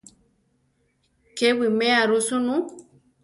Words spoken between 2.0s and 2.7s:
ru sunú.